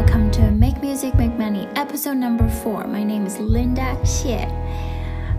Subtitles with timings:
[0.00, 2.86] welcome to Make Music Make Money, episode number four.
[2.86, 4.48] My name is Linda Xie.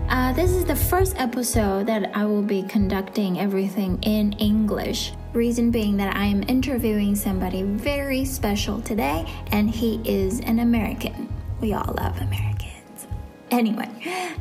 [0.08, 5.14] Uh, this is the first episode that I will be conducting everything in English.
[5.32, 11.28] Reason being that I am interviewing somebody very special today, and he is an American.
[11.60, 13.08] We all love Americans.
[13.50, 13.88] Anyway,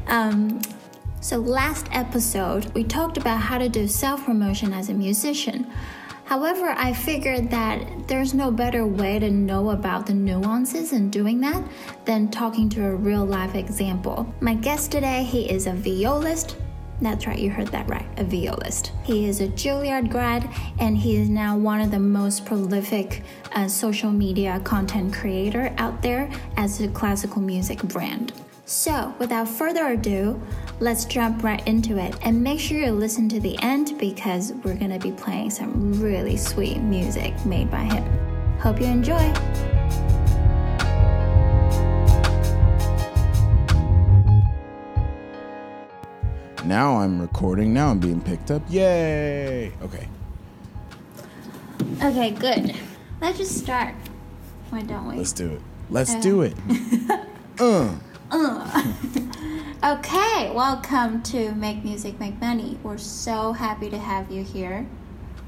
[0.05, 0.61] um,
[1.19, 5.65] so last episode we talked about how to do self promotion as a musician.
[6.31, 11.41] However, I figured that there's no better way to know about the nuances in doing
[11.41, 11.61] that
[12.05, 14.33] than talking to a real life example.
[14.39, 16.55] My guest today, he is a violist.
[17.01, 18.93] That's right, you heard that right, a violist.
[19.03, 23.67] He is a Juilliard grad and he is now one of the most prolific uh,
[23.67, 28.31] social media content creator out there as a classical music brand.
[28.71, 30.41] So, without further ado,
[30.79, 34.75] let's jump right into it and make sure you listen to the end because we're
[34.75, 38.01] going to be playing some really sweet music made by him.
[38.59, 39.19] Hope you enjoy.
[46.63, 47.73] Now I'm recording.
[47.73, 48.61] Now I'm being picked up.
[48.69, 49.73] Yay!
[49.81, 50.07] Okay.
[52.01, 52.73] Okay, good.
[53.19, 53.95] Let's just start.
[54.69, 55.17] Why don't we?
[55.17, 55.61] Let's do it.
[55.89, 56.55] Let's do it.
[57.59, 57.93] uh.
[59.83, 62.77] Okay, welcome to Make Music Make Money.
[62.83, 64.85] We're so happy to have you here.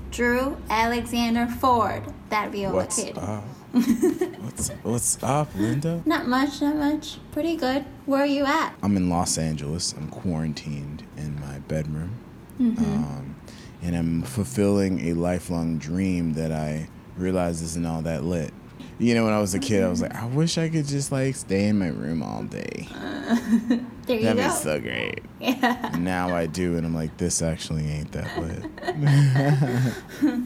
[0.09, 3.16] Drew Alexander Forde, that viola What's kid.
[3.16, 3.44] up?
[3.72, 6.02] what's, what's up, Linda?
[6.06, 7.20] Not much, not much.
[7.31, 7.86] Pretty good.
[8.08, 8.73] Where are you at?
[8.81, 9.94] I'm in Los Angeles.
[9.94, 12.16] I'm quarantined in my bedroom.
[12.59, 12.84] Mm-hmm.
[12.84, 13.36] Um,
[13.84, 18.52] and I'm fulfilling a lifelong dream that I realize isn't all that lit.
[19.00, 21.12] You know, when I was a kid, I was like, I wish I could just
[21.12, 22.88] like stay in my room all day.
[24.06, 24.50] There That'd go.
[24.50, 25.24] be so great.
[25.40, 25.96] yeah.
[25.98, 28.66] Now I do, and I'm like, this actually ain't that lit.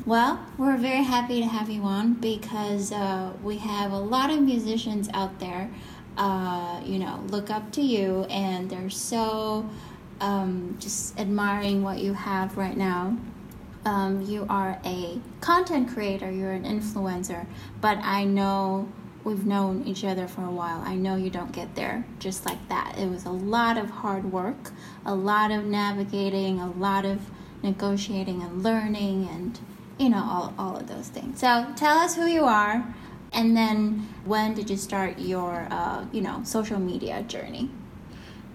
[0.05, 4.41] Well, we're very happy to have you on because uh, we have a lot of
[4.41, 5.71] musicians out there,
[6.17, 9.67] uh, you know, look up to you and they're so
[10.21, 13.17] um, just admiring what you have right now.
[13.87, 17.45] Um, you are a content creator, you're an influencer,
[17.79, 18.91] but I know
[19.23, 20.81] we've known each other for a while.
[20.81, 22.97] I know you don't get there just like that.
[22.97, 24.71] It was a lot of hard work,
[25.05, 27.31] a lot of navigating, a lot of
[27.63, 29.57] negotiating and learning, and
[29.97, 31.39] you know, all, all of those things.
[31.39, 32.93] So tell us who you are,
[33.31, 37.71] and then when did you start your, uh, you know, social media journey?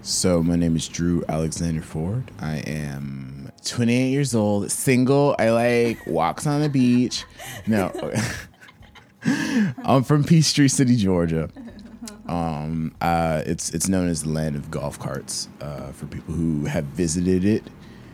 [0.03, 2.29] So my name is Drew Alexander Forde.
[2.39, 3.32] I am
[3.65, 5.35] 28 years old, single.
[5.39, 7.25] I like walks on the beach.
[7.67, 7.91] No,
[9.83, 11.49] I'm from Peachtree City, Georgia.
[12.27, 16.65] Um, uh, it's it's known as the land of golf carts uh, for people who
[16.65, 17.63] have visited it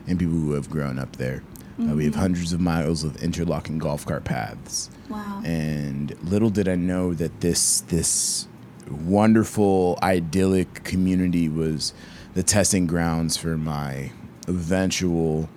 [0.06, 1.42] and people who have grown up there.
[1.80, 4.90] Uh, we have hundreds of miles of interlocking golf cart paths.
[5.08, 5.42] Wow.
[5.44, 8.46] And little did I know that this this
[8.90, 11.94] wonderful idyllic community was
[12.34, 14.10] the testing grounds for my
[14.50, 15.48] eventual,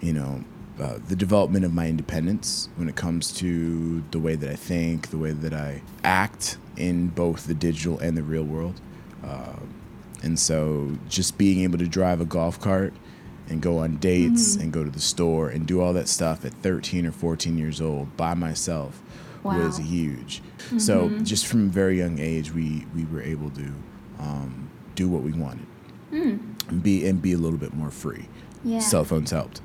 [0.00, 0.44] you know,
[0.80, 5.10] uh, the development of my independence when it comes to the way that I think,
[5.10, 8.80] the way that I act in both the digital and the real world.
[9.22, 9.56] Uh,
[10.22, 12.94] and so just being able to drive a golf cart
[13.48, 16.52] and go on dates and go to the store and do all that stuff at
[16.54, 19.02] 13 or 14 years old by myself
[19.42, 19.84] was Wow.
[19.84, 20.42] huge.
[20.78, 23.72] So just from a very young age, we we were able to
[24.18, 25.66] um, do what we wanted
[26.70, 28.26] and be and be a little bit more free.
[28.64, 28.80] Yeah.
[28.80, 29.60] Cell phones helped.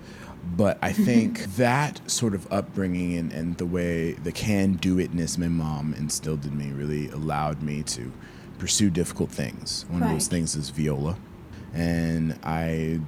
[0.56, 5.38] But I think that sort of upbringing and, and the way the can do itness
[5.38, 8.12] my mom instilled in me really allowed me to
[8.58, 9.86] pursue difficult things.
[9.90, 11.18] One of those things is viola.
[11.74, 13.02] And I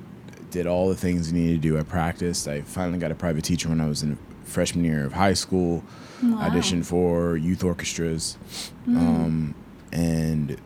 [0.52, 1.78] did all the things I needed to do.
[1.78, 2.48] I practiced.
[2.48, 5.84] I finally got a private teacher when I was in freshman year of high school.
[6.22, 6.50] Wow.
[6.50, 8.38] Auditioned for youth orchestras.
[8.88, 9.56] Um,
[9.92, 10.60] and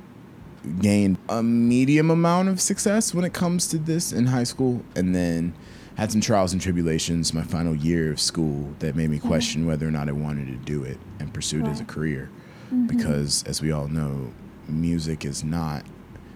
[0.80, 5.16] gained a medium amount of success when it comes to this in high school and
[5.16, 5.54] then
[5.96, 9.28] had some trials and tribulations my final year of school that made me mm-hmm.
[9.28, 11.88] question whether or not I wanted to do it and pursue it as a Right.
[11.88, 12.30] career.
[12.68, 12.88] Mm-hmm.
[12.88, 14.32] Because as we all know
[14.68, 15.84] music is not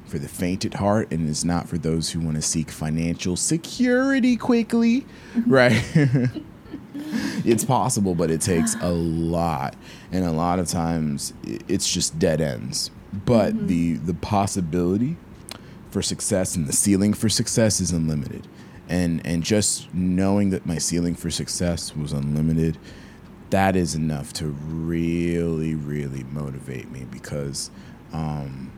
[0.06, 3.36] for the faint at heart and is not for those who want to seek financial
[3.36, 5.06] security quickly
[5.36, 5.52] mm-hmm.
[5.52, 6.30] right?
[7.46, 9.76] It's possible, but it takes a lot,
[10.12, 12.92] and a lot of times it's just dead ends.
[13.14, 15.18] But the the possibility
[15.90, 18.48] for success and the ceiling for success is unlimited,
[18.90, 22.78] and and just knowing that my ceiling for success was unlimited,
[23.52, 27.72] that is enough to really really motivate me because.
[28.14, 28.72] Um,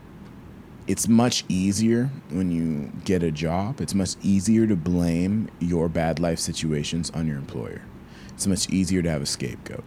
[0.87, 3.81] it's much easier when you get a job.
[3.81, 7.81] It's much easier to blame your bad life situations on your employer.
[8.29, 9.83] It's much easier to have a scapegoat.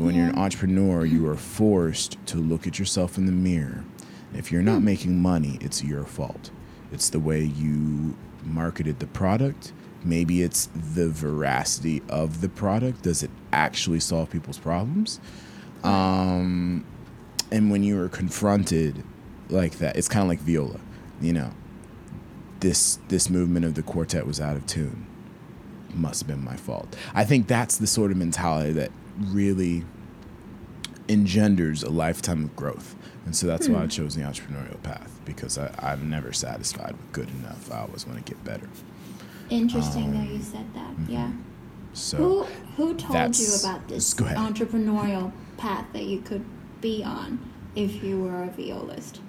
[0.00, 3.84] When you're an entrepreneur, you are forced to look at yourself in the mirror.
[4.32, 6.50] If you're not making money, it's your fault.
[6.90, 9.74] It's the way you marketed the product.
[10.02, 13.02] Maybe it's the veracity of the product.
[13.02, 15.20] Does it actually solve people's problems?
[15.84, 16.86] Um,
[17.50, 19.04] and when you are confronted
[19.50, 20.80] like that, it's kind of like viola,
[21.20, 21.52] you know.
[22.60, 25.06] This this movement of the quartet was out of tune.
[25.92, 26.96] Must have been my fault.
[27.14, 29.84] I think that's the sort of mentality that really
[31.08, 32.94] engenders a lifetime of growth.
[33.26, 37.12] And so that's why I chose the entrepreneurial path because I, I'm never satisfied with
[37.12, 37.70] good enough.
[37.70, 38.68] I always want to get better.
[39.50, 40.94] Interesting that you said that.
[41.08, 41.24] Yeah.
[41.24, 41.44] Um,
[41.92, 42.42] So Who
[42.76, 46.44] who told you about this entrepreneurial path that you could
[46.80, 47.38] be on
[47.74, 49.20] if you were a violist?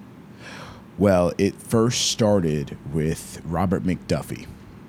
[0.98, 4.46] Well, it first started with Robert McDuffie.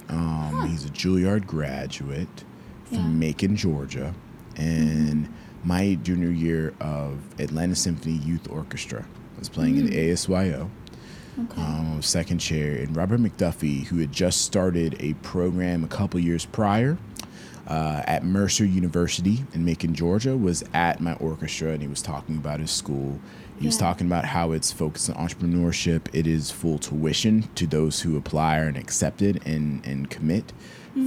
[0.09, 2.43] Um, He's a Juilliard graduate
[2.85, 3.07] from Yeah.
[3.07, 4.13] Macon, Georgia,
[4.57, 5.31] and
[5.63, 9.05] my junior year of Atlanta Symphony Youth Orchestra.
[9.35, 10.69] I was playing in the ASYO.
[11.39, 11.61] Okay.
[11.61, 15.87] Um, I was second chair, and Robert McDuffie, who had just started a program a
[15.87, 16.97] couple years prior
[17.67, 22.37] uh, at Mercer University in Macon, Georgia, was at my orchestra, and he was talking
[22.37, 23.19] about his school.
[23.59, 26.07] He was talking about how it's focused on entrepreneurship.
[26.11, 30.51] It is full tuition to those who apply and accepted and and commit.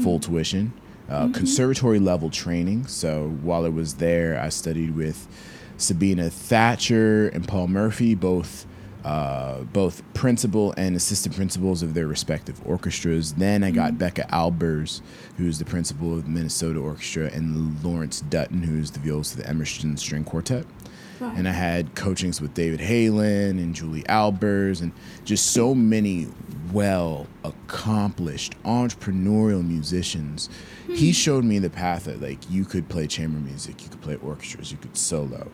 [0.03, 0.73] Full tuition,
[1.09, 2.87] uh, conservatory level training.
[2.87, 5.29] So while I was there, I studied with
[5.77, 8.67] Sabina Thatcher and Paul Murphy, both
[9.07, 13.35] uh, both principal and assistant principals of their respective orchestras.
[13.35, 15.01] Then I got Becca Albers,
[15.37, 19.49] who's the principal of the Minnesota Orchestra, and Lawrence Dutton, who's the violist of the
[19.49, 20.67] Emerson String Quartet.
[21.21, 21.39] Right.
[21.39, 24.91] And I had coachings with David Halen and Julie Albers and
[25.25, 26.27] just so many
[26.73, 30.51] well accomplished entrepreneurial musicians.
[30.89, 34.17] He showed me the path that like you could play chamber music, you could play
[34.17, 35.49] orchestras, you could solo,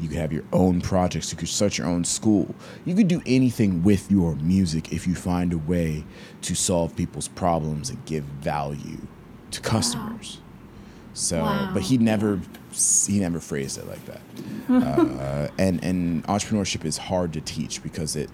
[0.00, 2.54] you could have your own projects, you could start your own school.
[2.84, 6.04] You could do anything with your music if you find a way
[6.42, 8.98] to solve people's problems and give value
[9.50, 10.38] to customers.
[11.14, 11.70] So, Wow.
[11.74, 12.40] but he never
[13.08, 14.20] he never phrased it like that.
[14.70, 18.30] uh, and and entrepreneurship is hard to teach because it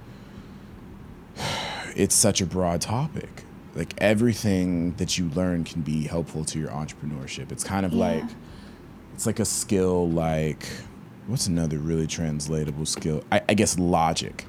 [1.96, 3.44] it's such a broad topic.
[3.75, 7.50] Like everything that you learn can be helpful to your entrepreneurship.
[7.52, 8.06] It's kind of Yeah.
[8.06, 8.25] like
[9.14, 10.67] it's like a skill like
[11.26, 13.23] what's another really translatable skill?
[13.32, 14.47] I, I guess logic.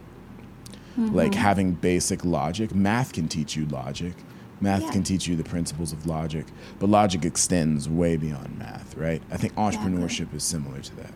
[0.98, 1.42] Like Mm-hmm.
[1.42, 2.74] having basic logic.
[2.74, 4.14] Math can teach you logic.
[4.62, 4.92] Math Yeah.
[4.92, 6.46] can teach you the principles of logic,
[6.80, 9.22] but logic extends way beyond math, right?
[9.30, 11.12] I think entrepreneurship is similar to that.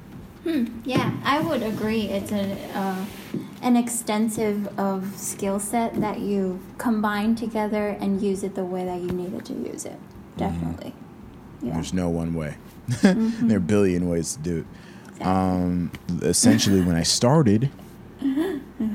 [0.84, 2.04] Yeah, I would agree.
[2.10, 3.06] It's an uh,
[3.62, 9.00] an extensive of skill set that you combine together and use it the way that
[9.00, 10.00] you needed to use it.
[10.38, 10.94] Definitely.
[11.62, 11.74] Yeah.
[11.76, 12.56] There's no one way.
[13.02, 14.66] there are a billion ways to do it.
[15.22, 17.70] Um, essentially, when I started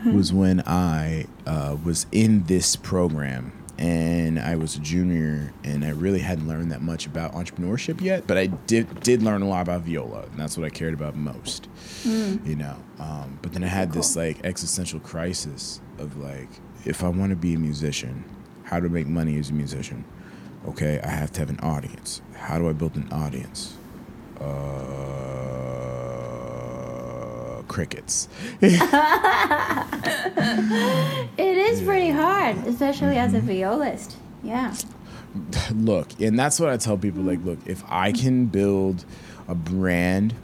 [0.07, 5.91] was when I uh, was in this program and I was a junior and I
[5.91, 9.63] really hadn't learned that much about entrepreneurship yet, but I did did learn a lot
[9.63, 11.69] about viola and that's what I cared about most.
[12.05, 16.49] You know, um, but then I had this like existential crisis of like,
[16.85, 18.25] if I want to be a musician,
[18.65, 20.05] how to make money as a musician?
[20.67, 22.23] Okay, I have to have an audience.
[22.35, 23.77] How do I build an audience?
[24.41, 25.94] Uh,
[27.75, 28.29] crickets.
[31.37, 33.49] It is pretty hard, especially as a mm-hmm.
[33.49, 34.17] violist.
[34.45, 34.73] Yeah.
[35.75, 39.05] look, and that's what I tell people like, look, if I can build
[39.49, 40.35] a brand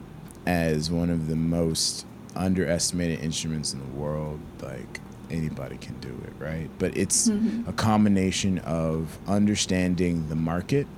[0.45, 6.33] as one of the most underestimated instruments in the world, like anybody can do it,
[6.43, 6.69] right?
[6.81, 7.69] But it's mm-hmm.
[7.69, 10.89] a combination of understanding the market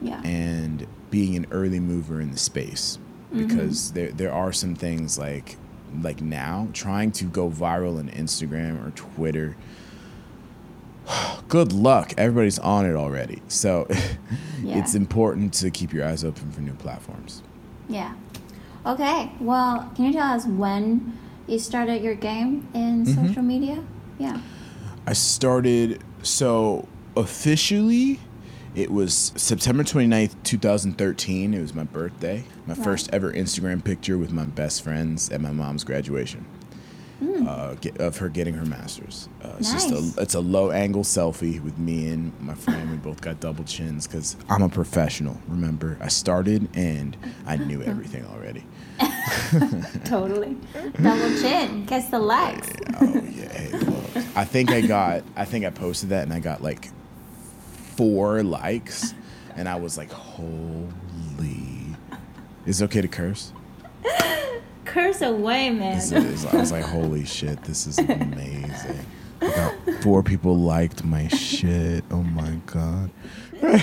[0.00, 0.22] Yeah.
[0.22, 3.00] and being an early mover in the space
[3.34, 5.56] because there there are some things like
[6.02, 9.56] like now trying to go viral on Instagram or Twitter
[11.48, 13.86] good luck everybody's on it already so
[14.62, 14.78] Yeah.
[14.78, 17.42] it's important to keep your eyes open for new platforms
[17.88, 18.14] Yeah.
[18.84, 19.32] Okay.
[19.40, 21.16] Well, can you tell us when
[21.48, 23.26] you started your game in Mm-hmm.
[23.26, 23.82] social media?
[24.18, 24.40] Yeah.
[25.06, 28.20] I started so officially
[28.76, 31.54] it was September 29th, 2013.
[31.54, 32.44] It was my birthday.
[32.66, 32.84] My Right.
[32.84, 36.44] first ever Instagram picture with my best friends at my mom's graduation.
[37.48, 39.30] Uh, get, of her getting her master's.
[39.42, 40.16] Uh, it's just Nice.
[40.18, 42.90] a, it's a low angle selfie with me and my friend.
[42.90, 45.40] We both got double chins because I'm a professional.
[45.48, 47.16] Remember, I started and
[47.46, 48.66] I knew everything already.
[50.04, 50.58] Totally.
[51.02, 51.86] Double chin.
[51.86, 52.68] Guess the legs.
[53.00, 54.26] Oh yeah, hey.
[54.36, 55.22] I think I got.
[55.36, 56.90] I think I posted that and I got like
[57.96, 59.14] four likes,
[59.56, 60.86] and I was like, "Holy!"
[62.66, 63.52] Is it okay to curse?
[64.84, 65.96] Curse away, man.
[65.96, 69.04] This is- I was like, holy shit, this is amazing.
[69.42, 72.04] I got four people liked my shit.
[72.10, 73.10] Oh my god.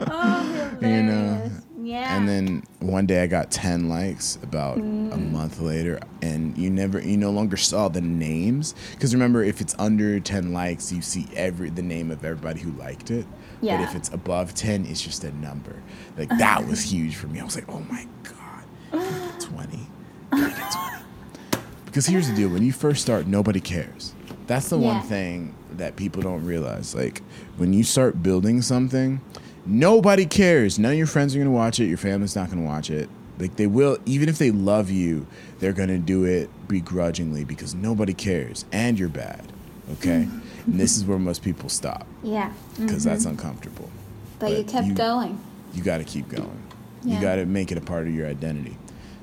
[0.00, 1.45] oh, You know.
[1.86, 2.16] Yeah.
[2.16, 5.30] And then one day I got 10 likes about a Mm.
[5.30, 9.76] month later and you never you no longer saw the names cuz remember if it's
[9.78, 13.24] under 10 likes you see every the name of everybody who liked it.
[13.60, 13.76] Yeah.
[13.76, 15.76] But if it's above 10 it's just a number.
[16.18, 17.38] Like that was huge for me.
[17.38, 18.64] I was like, "Oh my god.
[18.90, 19.88] Can 20?
[20.32, 24.12] Can I get 20?" Because here's the deal, when you first start nobody cares.
[24.48, 26.94] That's the one thing that people don't realize.
[26.96, 27.22] Like
[27.58, 29.20] when you start building something,
[29.66, 30.78] nobody cares.
[30.78, 31.86] None of your friends are gonna watch it.
[31.86, 33.08] Your family's not gonna watch it.
[33.38, 35.26] Like they will, even if they love you,
[35.58, 39.44] they're gonna do it begrudgingly because nobody cares, and you're bad.
[39.92, 40.70] Okay, mm-hmm.
[40.70, 42.52] and this is where most people stop yeah.
[42.78, 43.32] because that's mm-hmm.
[43.32, 43.90] uncomfortable.
[44.38, 45.38] But, you kept you- going.
[45.72, 46.62] You got to keep going.
[47.04, 47.16] Yeah.
[47.16, 48.76] You got to make it a part of your identity,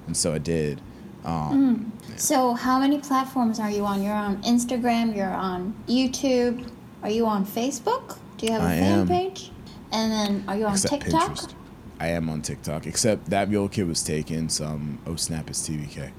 [0.07, 0.79] and so I did.
[1.25, 2.19] Um, mm.
[2.19, 4.03] So, how many platforms are you on?
[4.03, 6.69] You're on Instagram, you're on YouTube,
[7.01, 8.17] are you on Facebook?
[8.37, 9.07] Do you have a I fan am.
[9.07, 9.51] page?
[9.93, 11.31] And then, are you on Except TikTok?
[11.31, 11.53] Pinterest.
[11.99, 14.49] I am on TikTok, except that Viola kid was taken.
[14.49, 16.11] Some oh snap is TVK.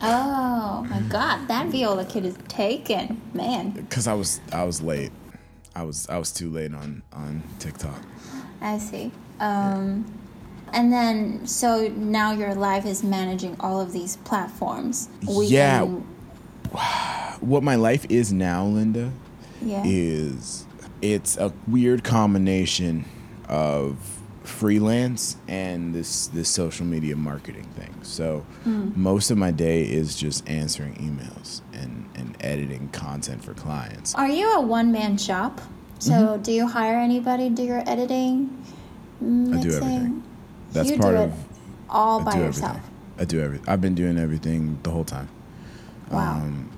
[0.00, 3.70] Oh my God, that Viola kid is taken, man.
[3.72, 5.10] Because I was I was late.
[5.74, 8.00] I was I was too late on on TikTok.
[8.60, 9.10] I see.
[9.40, 10.06] Um,
[10.72, 15.08] and then, so now your life is managing all of these platforms.
[15.22, 15.82] Yeah.
[15.82, 16.06] Weekend-
[17.40, 19.12] What my life is now, Linda,
[19.62, 19.82] yeah.
[19.84, 20.63] is
[21.12, 23.04] it's a weird combination
[23.48, 23.96] of
[24.42, 27.94] freelance and this this social media marketing thing.
[28.02, 34.14] So most of my day is just answering emails and and editing content for clients.
[34.14, 35.60] Are you a one man shop?
[36.00, 36.42] So, Mm-hmm.
[36.42, 38.50] do you hire anybody to do your editing?
[39.22, 40.22] I do everything.
[40.72, 41.36] That's you part do of it
[41.88, 42.76] all I by yourself.
[42.76, 42.90] everything.
[43.18, 43.68] I do everything.
[43.68, 45.28] I've been doing everything the whole time.
[46.10, 46.38] Wow.
[46.42, 46.70] Um,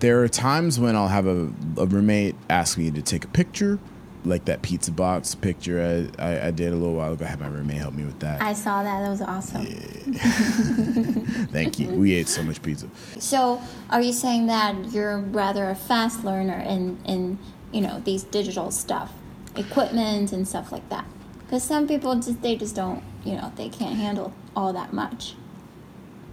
[0.00, 3.78] there are times when I'll have a, a roommate ask me to take a picture,
[4.24, 7.24] like that pizza box picture I, I, I did a little while ago.
[7.24, 8.40] I had my roommate help me with that.
[8.40, 9.00] I saw that.
[9.00, 9.66] That was awesome.
[9.66, 10.22] Yeah.
[11.52, 11.88] Thank you.
[11.88, 12.88] We ate so much pizza.
[13.18, 13.60] So,
[13.90, 17.38] are you saying that you're rather a fast learner in in
[17.72, 19.12] you know these digital stuff,
[19.56, 21.04] equipment and stuff like that?
[21.40, 25.34] Because some people just they just don't you know they can't handle all that much.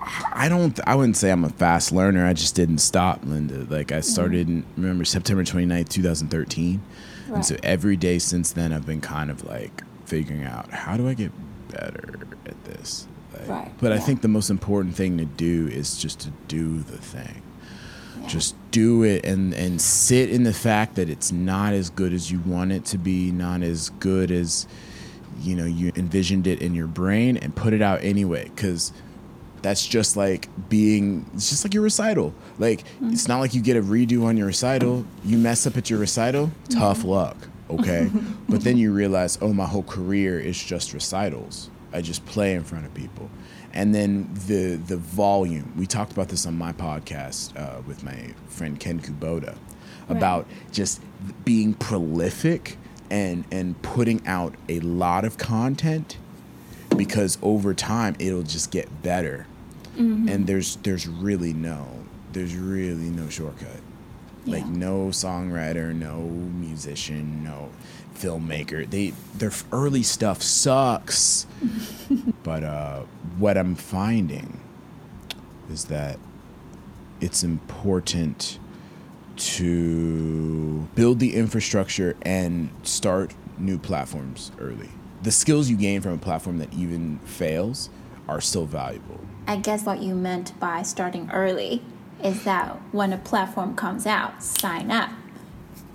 [0.02, 0.80] I don't.
[0.88, 2.26] I wouldn't say I'm a fast learner.
[2.26, 3.66] I just didn't stop, Linda.
[3.70, 4.04] Like I mm.
[4.04, 6.82] started in remember September 29th, 2013,
[7.34, 11.08] and so every day since then I've been kind of like figuring out how do
[11.08, 11.32] I get
[11.70, 13.08] better at this.
[13.34, 16.80] Like, Right, But I think the most important thing to do is just to do
[16.80, 17.42] the thing.
[18.20, 18.28] Yeah.
[18.28, 22.32] Just do it and and sit in the fact that it's not as good as
[22.32, 24.68] you want it to be, not as good as
[25.42, 28.50] you know you envisioned it in your brain, and put it out anyway.
[28.56, 28.92] Because
[29.62, 32.34] that's just like being it's just like your recital.
[32.60, 35.06] Like it's not like you get a redo on your recital.
[35.24, 37.38] You mess up at your recital tough luck
[37.72, 38.10] okay?
[38.50, 41.70] But then you realize oh my whole career is just recitals.
[41.94, 43.30] I just play in front of people.
[43.74, 45.74] And then the the volume.
[45.78, 49.56] We talked about this on my podcast uh, with my friend ken kubota
[50.10, 51.02] about just
[51.46, 52.78] being prolific
[53.10, 56.18] and and putting out a lot of content
[56.98, 59.48] because over time it'll just get better
[60.02, 61.88] and there's there's really no
[62.34, 63.82] there's really no shortcut.
[64.46, 67.70] Like no songwriter no musician no
[68.16, 68.90] filmmaker.
[68.90, 71.46] They their early stuff sucks.
[72.44, 73.04] But uh
[73.38, 74.60] what i'm finding
[75.70, 76.20] is that
[77.22, 78.60] it's important
[79.38, 84.90] to build the infrastructure and start new platforms early.
[85.24, 87.90] The skills you gain from a platform that even fails
[88.28, 89.20] are still valuable
[89.52, 91.82] I guess what you meant by starting early
[92.24, 95.10] is that when a platform comes out, sign up,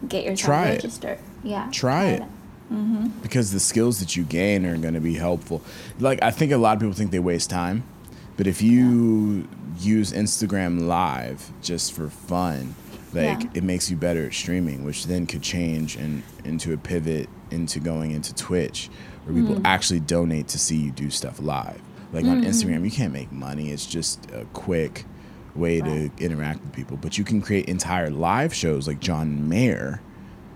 [0.06, 0.74] get yourself Try it.
[0.74, 1.18] registered.
[1.42, 1.70] Yeah.
[1.72, 2.22] Try it.
[2.70, 3.20] Mm-hmm.
[3.22, 5.62] because the skills that you gain are going to be helpful.
[6.00, 7.84] Like I think a lot of people think they waste time,
[8.36, 9.48] but if you
[9.78, 12.74] use Instagram Live just for fun,
[13.14, 13.50] like Yeah.
[13.54, 17.78] it makes you better at streaming, which then could change and into a pivot into
[17.78, 18.90] going into Twitch,
[19.24, 19.62] where people mm.
[19.64, 21.80] actually donate to see you do stuff live.
[22.12, 22.50] Like on mm-hmm.
[22.50, 23.70] Instagram, you can't make money.
[23.70, 25.04] It's just a quick
[25.54, 26.16] way Right.
[26.16, 30.00] to interact with people, but you can create entire live shows like John Mayer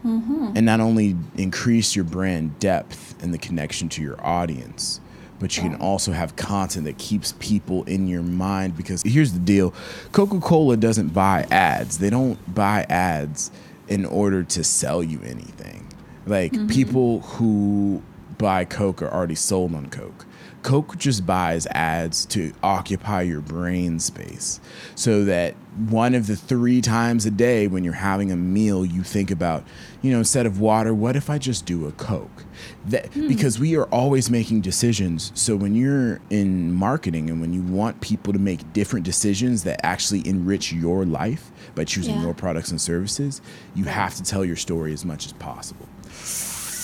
[0.05, 0.53] mm-hmm.
[0.55, 5.01] and not only increase your brand depth and the connection to your audience,
[5.39, 8.77] but you can also have content that keeps people in your mind.
[8.77, 9.73] Because here's the deal
[10.13, 13.51] Coca Cola doesn't buy ads, they don't buy ads
[13.89, 15.89] in order to sell you anything.
[16.27, 16.69] Like mm-hmm.
[16.69, 18.03] people who
[18.39, 20.27] buy Coke are already sold on Coke.
[20.63, 24.61] Coke just buys ads to occupy your brain space
[24.95, 25.55] so that
[25.89, 29.65] one of the three times a day when you're having a meal, you think about,
[30.03, 32.45] you know, instead of water, what if I just do a Coke?
[32.87, 33.29] That, mm.
[33.29, 35.33] Because we are always making decisions.
[35.35, 39.81] So when you're in marketing and when you want people to make different decisions that
[39.85, 42.23] actually enrich your life by choosing yeah.
[42.23, 43.41] your products and services,
[43.75, 45.89] you have to tell your story as much as possible.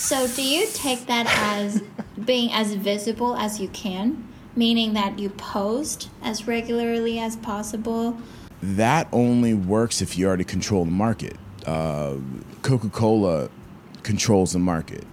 [0.06, 1.82] So, do you take that as
[2.24, 8.16] being as visible as you can, meaning that you post as regularly as possible?
[8.62, 11.36] That only works if you already control the market.
[11.66, 12.18] Uh,
[12.62, 13.50] Coca Cola
[14.04, 15.04] controls the market.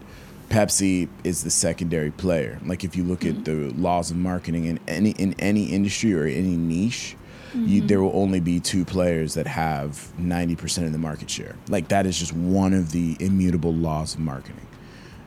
[0.50, 2.60] Pepsi is the secondary player.
[2.64, 3.40] Like if you look mm-hmm.
[3.40, 7.16] at the laws of marketing in any in any industry or any niche,
[7.50, 7.66] mm-hmm.
[7.66, 11.56] you, there will only be two players that have ninety percent of the market share.
[11.68, 14.63] Like that is just one of the immutable laws of marketing.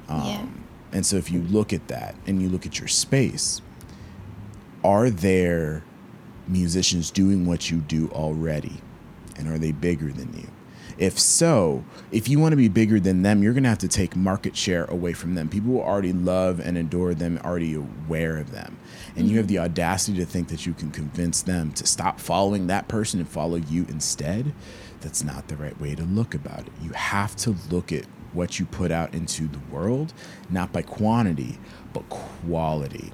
[0.09, 0.47] Um, yeah.
[0.93, 3.61] And so if you look at that and you look at your space,
[4.85, 5.83] are there
[6.47, 8.81] musicians doing what you do already?
[9.37, 10.49] And are they bigger than you?
[10.99, 13.89] If so, if you want to be bigger than them, you're going to have to
[13.89, 15.49] take market share away from them.
[15.51, 18.79] People who already love and adore them, already aware of them.
[19.09, 19.29] And mm-hmm.
[19.29, 22.89] you have the audacity to think that you can convince them to stop following that
[22.89, 24.55] person and follow you instead.
[25.03, 26.73] That's not the right way to look about it.
[26.81, 30.13] You have to look at what you put out into the world,
[30.51, 31.59] not by quantity,
[31.93, 33.11] but quality.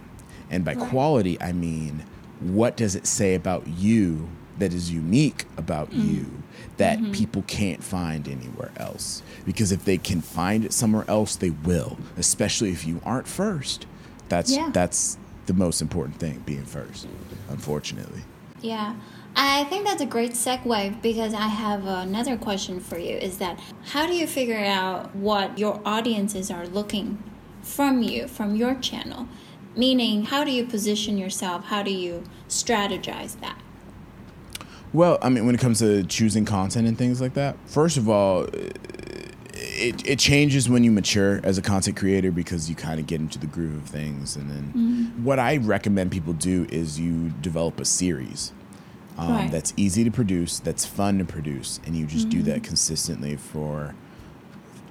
[0.51, 2.05] And by quality, I mean,
[2.41, 6.13] what does it say about you that is unique about mm.
[6.13, 6.43] you
[6.77, 7.13] that mm-hmm.
[7.13, 9.23] people can't find anywhere else?
[9.47, 13.87] Because if they can find it somewhere else, they will, especially if you aren't first.
[14.29, 14.71] That's yeah.
[14.73, 17.07] that's the most important thing, being first,
[17.49, 18.23] unfortunately.
[18.61, 18.95] Yeah.
[19.35, 23.59] I think that's a great segue because I have another question for you is that
[23.87, 27.23] how do you figure out what your audiences are looking
[27.63, 29.29] from you, from your channel?
[29.75, 31.65] Meaning, how do you position yourself?
[31.67, 33.59] How do you strategize that?
[34.93, 38.11] Well, I mean, when it comes to choosing content and things like that, first of
[38.11, 38.43] all,
[39.55, 43.21] it, it changes when you mature as a content creator because you kind of get
[43.21, 44.37] into the groove of things.
[44.37, 45.25] And then mm-hmm.
[45.25, 48.53] what I recommend people do is you develop a series
[49.19, 49.51] um, right.
[49.51, 52.39] that's easy to produce, that's fun to produce, and you just mm-hmm.
[52.39, 52.65] do that mm-hmm.
[52.65, 53.95] consistently for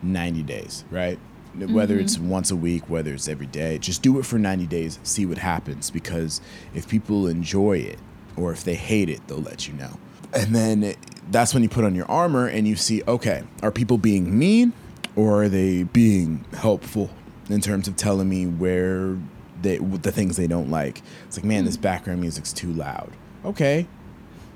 [0.04, 1.20] 90 days, right?
[1.58, 1.74] Mm-hmm.
[1.74, 5.00] Whether it's once a week, whether it's every day, just do it for 90 days,
[5.04, 5.92] see what happens.
[5.92, 6.40] Because
[6.74, 8.00] if people enjoy it
[8.38, 10.00] or if they hate it, they'll let you know.
[10.34, 10.96] And then
[11.30, 14.72] that's when you put on your armor and you see okay, are people being mean
[15.16, 17.10] or are they being helpful
[17.50, 19.18] in terms of telling me where
[19.62, 21.02] they, the things they don't like?
[21.28, 21.66] It's like, man, mm-hmm.
[21.66, 23.12] this background music's too loud.
[23.44, 23.88] Okay,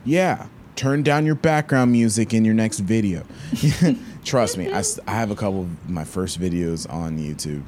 [0.05, 3.23] yeah, turn down your background music in your next video.
[4.23, 7.63] Trust me, I, I have a couple of my first videos on YouTube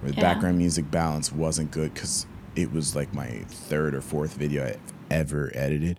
[0.00, 0.34] where the yeah.
[0.34, 4.76] background music balance wasn't good because it was like my third or fourth video I
[5.10, 5.98] ever edited.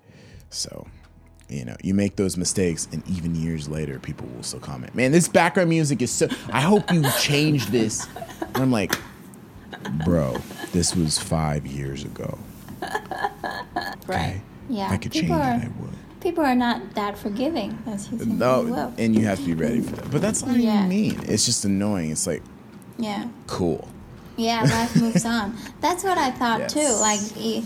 [0.49, 0.87] So,
[1.47, 5.11] you know, you make those mistakes, and even years later, people will still comment, "Man,
[5.11, 8.07] this background music is so." I hope you change this.
[8.41, 8.95] And I'm like,
[10.05, 10.37] bro,
[10.71, 12.37] this was five years ago.
[14.07, 14.41] Right.
[14.69, 14.89] Yeah.
[14.91, 15.89] I could change are, it, I would.
[16.21, 19.81] People are not that forgiving as you think no, And you have to be ready
[19.81, 20.11] for that.
[20.11, 20.77] But that's not yeah.
[20.77, 21.19] even mean.
[21.23, 22.11] It's just annoying.
[22.11, 22.43] It's like,
[22.97, 23.87] yeah, cool.
[24.37, 25.57] Yeah, life moves on.
[25.81, 26.73] That's what I thought yes.
[26.73, 26.93] too.
[26.99, 27.63] Like,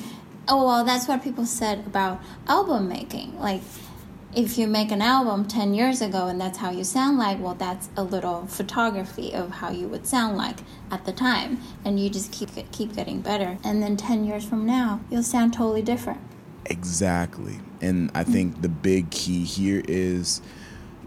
[0.47, 3.39] oh well, that's what people said about album making.
[3.39, 3.61] Like,
[4.35, 7.53] if you make an album 10 years ago and that's how you sound like, well,
[7.53, 11.59] that's a little photography of how you would sound like at the time.
[11.85, 13.57] And you just keep keep getting better.
[13.63, 16.21] And then 10 years from now, you'll sound totally different.
[16.65, 17.59] Exactly.
[17.81, 20.41] And I think the big key here is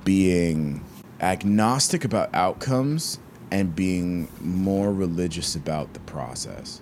[0.05, 0.85] being
[1.21, 3.19] agnostic about outcomes
[3.51, 6.81] and being more religious about the process.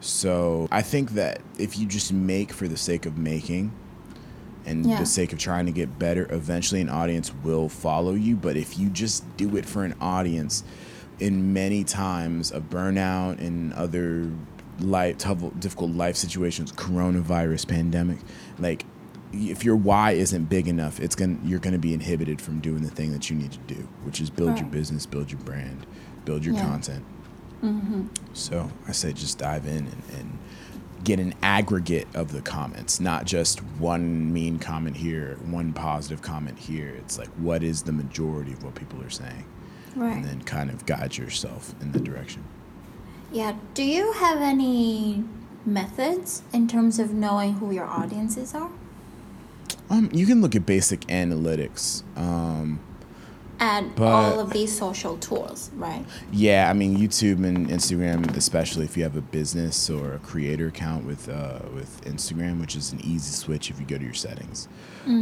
[0.00, 3.72] So I think that if you just make for the sake of making
[4.64, 5.00] and yeah.
[5.00, 8.36] the sake of trying to get better, eventually an audience will follow you.
[8.36, 10.62] But if you just do it for an audience,
[11.20, 14.30] in many times of burnout and other
[14.80, 18.18] life tough, difficult life situations, coronavirus, pandemic,
[18.58, 18.84] like
[19.32, 22.90] if your why isn't big enough, it's going you're gonna be inhibited from doing the
[22.90, 24.60] thing that you need to do, which is build right.
[24.60, 25.86] your business, build your brand,
[26.24, 26.62] build your yeah.
[26.62, 27.04] content.
[27.62, 28.06] Mm-hmm.
[28.34, 30.38] So I say just dive in and, and
[31.04, 36.58] get an aggregate of the comments, not just one mean comment here, one positive comment
[36.58, 36.94] here.
[36.98, 39.44] It's like what is the majority of what people are saying,
[39.96, 40.16] right.
[40.16, 42.44] and then kind of guide yourself in the direction.
[43.30, 43.56] Yeah.
[43.74, 45.24] Do you have any
[45.66, 48.70] methods in terms of knowing who your audiences are?
[49.90, 52.02] Um, you can look at basic analytics.
[52.16, 52.80] Um,
[53.60, 56.04] at But- all of these social tools, right?
[56.32, 60.68] Yeah, I mean YouTube and Instagram, especially if you have a business or a creator
[60.68, 64.14] account with uh, with Instagram, which is an easy switch if you go to your
[64.14, 64.68] settings.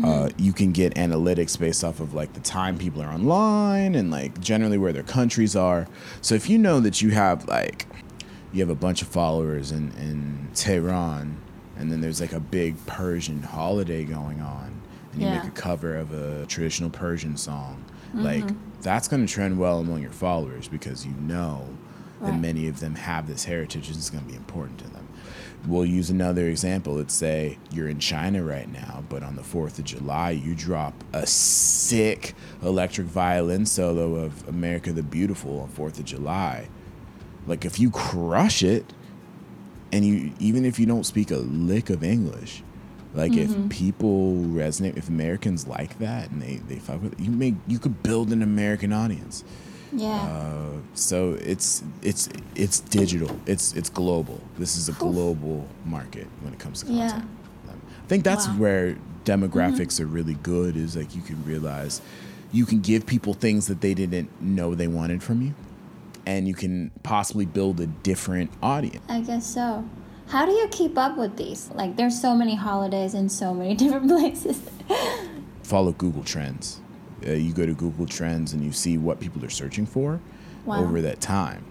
[0.05, 4.11] Uh, you can get analytics based off of like the time people are online and
[4.11, 5.87] like generally where their countries are.
[6.21, 7.87] So if you know that you have like
[8.53, 11.37] you have a bunch of followers in, in Tehran
[11.79, 14.81] and then there's like a big Persian holiday going on
[15.13, 15.39] and you Yeah.
[15.39, 17.85] make a cover of a traditional Persian song,
[18.17, 18.81] like mm-hmm.
[18.81, 21.69] that's going to trend well among your followers because you know
[22.21, 25.07] that many of them have this heritage and it's going to be important to them.
[25.67, 26.95] We'll use another example.
[26.95, 30.95] Let's say you're in China right now, but on the 4th of July, you drop
[31.13, 36.69] a sick electric violin solo of America the Beautiful on 4th of July.
[37.47, 38.93] Like, if you crush it,
[39.93, 42.63] and you even if you don't speak a lick of English,
[43.17, 43.65] like Mm-hmm.
[43.65, 47.55] if people resonate, if Americans like that and they they fuck with it, you make
[47.67, 49.43] you could build an American audience.
[49.93, 50.11] Yeah.
[50.15, 53.31] Uh, so it's it's it's digital.
[53.47, 54.41] It's it's global.
[54.59, 57.25] This is a global market when it comes to content.
[57.69, 58.53] Um, I think that's Wow.
[58.53, 58.63] Mm-hmm.
[58.63, 60.77] where demographics are really good.
[60.77, 62.03] Is like you can realize
[62.53, 65.55] you can give people things that they didn't know they wanted from you,
[66.27, 69.05] and you can possibly build a different audience.
[69.09, 69.85] I guess so.
[70.29, 71.71] How do you keep up with these?
[71.75, 74.61] Like, there's so many holidays in so many different places.
[75.63, 76.81] follow Google Trends.
[77.27, 80.21] Uh, you go to Google Trends and you see what people are searching for
[80.65, 80.83] Wow.
[80.83, 81.65] over that time.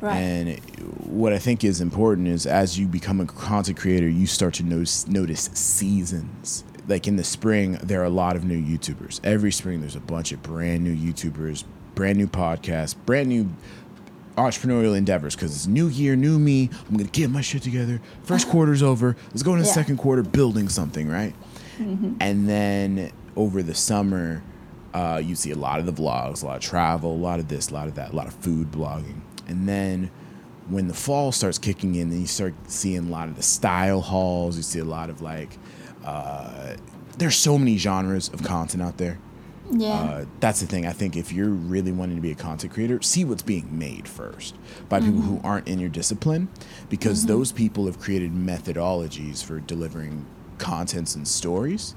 [0.00, 0.16] Right.
[0.16, 0.58] And
[1.06, 4.62] what I think is important is as you become a content creator, you start to
[4.62, 6.64] notice, notice seasons.
[6.86, 9.20] Like in the spring, there are a lot of new YouTubers.
[9.24, 13.50] Every spring, there's a bunch of brand new YouTubers, brand new podcasts, brand new
[14.38, 16.70] entrepreneurial endeavors because it's new year, new me.
[16.88, 18.00] I'm going to get my shit together.
[18.22, 19.16] First quarter's over.
[19.30, 19.72] Let's go into Yeah.
[19.72, 21.34] second quarter building something, right?
[21.78, 24.42] And then over the summer,
[24.94, 27.46] uh, you see a lot of the vlogs, a lot of travel, a lot of
[27.48, 29.20] this, a lot of that, a lot of food blogging.
[29.46, 30.10] And then
[30.68, 34.00] when the fall starts kicking in, then you start seeing a lot of the style
[34.00, 34.56] hauls.
[34.56, 35.56] You see a lot of like,
[36.04, 36.74] uh,
[37.18, 39.18] there's so many genres of content out there.
[39.70, 39.88] Yeah.
[39.92, 40.86] Uh, that's the thing.
[40.86, 44.06] I think if you're really wanting to be a content creator, see what's being made
[44.08, 44.54] first
[44.88, 46.48] by people who aren't in your discipline,
[46.88, 50.26] because those people have created methodologies for delivering
[50.58, 51.94] contents and stories,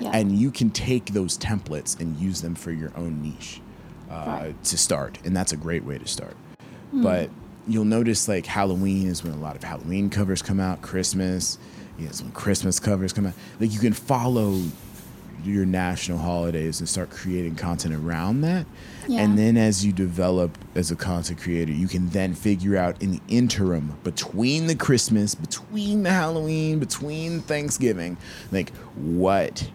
[0.00, 0.10] Yeah.
[0.14, 3.60] and you can take those templates and use them for your own niche
[4.10, 4.64] uh, Right.
[4.64, 6.36] to start, and that's a great way to start.
[6.92, 7.30] But
[7.68, 11.58] you'll notice like Halloween is when a lot of Halloween covers come out, Christmas,
[11.98, 13.34] you know, when Christmas covers come out.
[13.60, 14.60] Like you can follow
[15.44, 18.66] your national holidays and start creating content around that.
[19.08, 19.20] Yeah.
[19.20, 23.12] And then as you develop as a content creator, you can then figure out in
[23.12, 28.16] the interim between the Christmas, between the Halloween, between Thanksgiving,
[28.52, 29.68] like what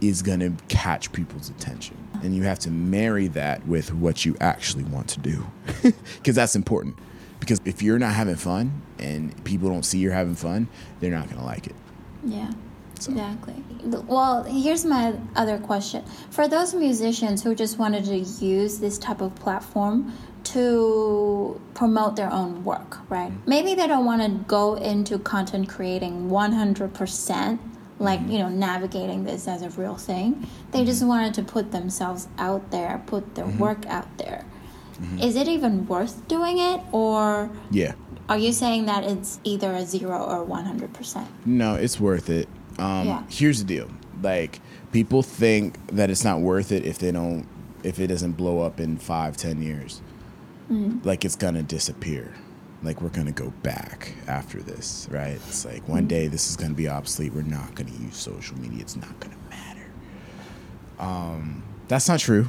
[0.00, 1.96] is going to catch people's attention.
[2.22, 5.46] And you have to marry that with what you actually want to do.
[6.16, 6.96] Because that's important.
[7.40, 10.68] Because if you're not having fun and people don't see you're having fun,
[11.00, 11.74] they're not going to like it.
[12.24, 12.52] Yeah,
[13.02, 13.54] So- exactly.
[13.84, 16.04] Well, here's my other question.
[16.30, 20.12] For those musicians who just wanted to use this type of platform
[20.44, 23.32] to promote their own work, right?
[23.32, 23.50] Mm-hmm.
[23.50, 27.58] Maybe they don't want to go into content creating 100%,
[27.98, 28.30] like, mm-hmm.
[28.30, 30.46] you know, navigating this as a real thing.
[30.70, 30.86] They mm-hmm.
[30.86, 34.44] just wanted to put themselves out there, put their work out there.
[35.20, 37.94] Is it even worth doing it, or Yeah.
[38.28, 41.26] are you saying that it's either a zero or 100%?
[41.44, 42.48] No, it's worth it.
[42.78, 43.22] Um, Yeah.
[43.28, 43.88] Here's the deal:
[44.22, 44.60] like
[44.92, 47.46] people think that it's not worth it if they don't,
[47.82, 50.00] if it doesn't blow up in five, ten years.
[51.04, 52.32] Like it's gonna disappear.
[52.82, 55.32] Like we're gonna go back after this, right?
[55.48, 57.34] It's like one day this is gonna be obsolete.
[57.34, 58.80] We're not gonna use social media.
[58.80, 59.86] It's not gonna matter.
[60.98, 62.46] Um, that's not true.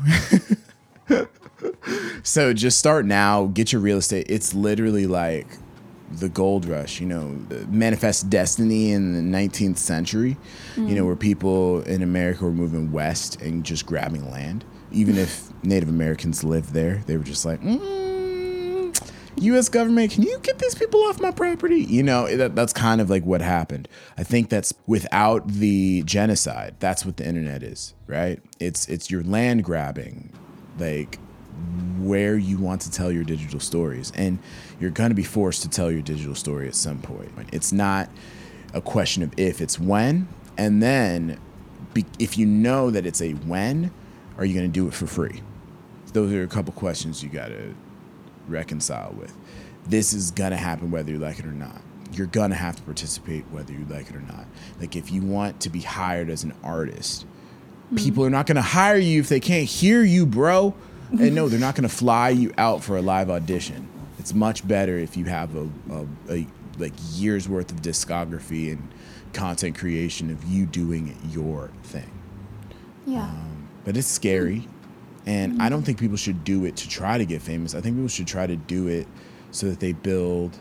[2.23, 3.45] so just start now.
[3.47, 4.27] Get your real estate.
[4.29, 5.47] It's literally like
[6.19, 10.37] the gold rush, you know, manifest destiny in the 19th century,
[10.75, 14.63] you know, where people in America were moving west and just grabbing land.
[14.91, 17.83] Even if Native Americans lived there, they were just like, mm,
[19.37, 19.69] U.S.
[19.69, 21.81] government, can you get these people off my property?
[21.81, 23.87] You know, that, that's kind of like what happened.
[24.17, 26.75] I think that's without the genocide.
[26.79, 28.41] That's what the internet is, right?
[28.59, 30.31] It's it's your land grabbing,
[30.77, 31.17] like
[31.99, 34.11] where you want to tell your digital stories.
[34.15, 34.39] And
[34.79, 37.31] you're going to be forced to tell your digital story at some point.
[37.51, 38.09] It's not
[38.73, 40.27] a question of if, it's when.
[40.57, 41.39] And then
[41.93, 43.91] be, if you know that it's a when,
[44.37, 45.41] are you going to do it for free?
[46.11, 47.73] Those are a couple questions you got to
[48.47, 49.35] reconcile with.
[49.85, 51.81] This is going to happen whether you like it or not.
[52.11, 54.45] You're going to have to participate whether you like it or not.
[54.79, 57.95] Like if you want to be hired as an artist, mm-hmm.
[57.95, 60.75] People are not going to hire you if they can't hear you, bro.
[61.19, 63.87] And no, they're not going to fly you out for a live audition.
[64.19, 66.47] It's much better if you have a, a, a
[66.79, 68.91] like years worth of discography and
[69.33, 72.11] content creation of you doing your thing.
[73.05, 73.25] Yeah.
[73.25, 74.67] Um, but it's scary.
[75.25, 77.75] And I don't think people should do it to try to get famous.
[77.75, 79.07] I think people should try to do it
[79.51, 80.57] so that they build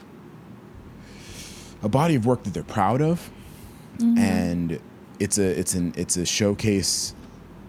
[1.83, 3.31] a body of work that they're proud of.
[4.19, 4.81] And
[5.19, 7.15] it's a it's an it's a showcase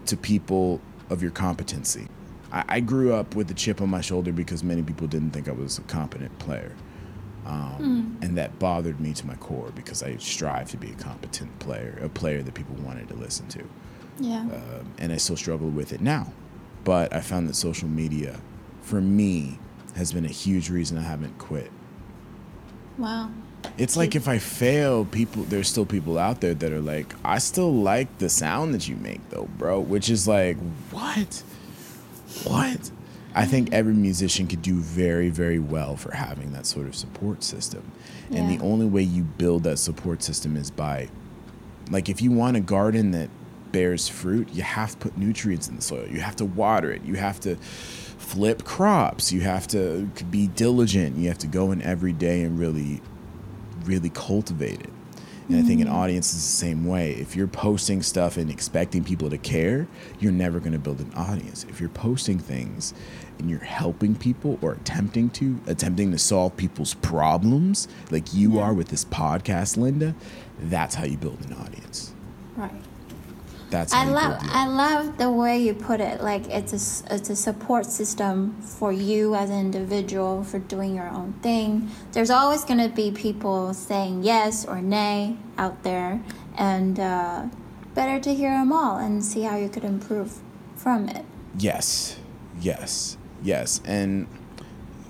[0.06, 2.08] to people of your competency.
[2.54, 5.48] I, I grew up with a chip on my shoulder because many people didn't think
[5.48, 6.72] I was a competent player.
[7.44, 11.58] Um, And that bothered me to my core because I strive to be a competent
[11.58, 13.68] player, a player that people wanted to listen to
[14.18, 14.40] yeah.
[14.40, 16.32] um, and I still struggle with it now.
[16.84, 18.40] But I found that social media,
[18.82, 19.58] for me,
[19.96, 21.70] has been a huge reason I haven't quit.
[22.98, 23.30] wow.
[23.78, 27.38] It's like if I fail, people there's still people out there that are like, I
[27.38, 29.80] still like the sound that you make though, bro.
[29.80, 30.58] Which is like,
[30.90, 31.42] what?
[32.44, 32.90] What?
[33.34, 37.42] I think every musician could do very, very well for having that sort of support
[37.42, 37.90] system.
[38.30, 41.08] And the only way you build that support system is by
[41.90, 43.28] like if you want a garden that
[43.72, 46.06] bears fruit, you have to put nutrients in the soil.
[46.06, 47.04] You have to water it.
[47.04, 49.32] You have to flip crops.
[49.32, 51.16] You have to be diligent.
[51.16, 53.02] You have to go in every day and really
[53.84, 54.90] really cultivate it.
[55.48, 55.92] And I think an mm.
[55.92, 57.12] audience is the same way.
[57.12, 59.86] If you're posting stuff and expecting people to care,
[60.18, 61.66] you're never going to build an audience.
[61.68, 62.94] If you're posting things
[63.38, 68.62] and you're helping people or attempting to attempting to solve people's problems like you Yeah.
[68.62, 70.14] are with this podcast, Linda,
[70.58, 72.13] that's how you build an audience.
[73.70, 76.22] That's I love I love the way you put it.
[76.22, 81.08] Like it's a it's a support system for you as an individual for doing your
[81.08, 81.90] own thing.
[82.12, 86.22] There's always going to be people saying yes or nay out there,
[86.56, 87.46] and uh,
[87.94, 90.38] better to hear them all and see how you could improve
[90.76, 91.24] from it.
[91.58, 92.16] Yes,
[92.60, 93.80] yes, yes.
[93.84, 94.26] And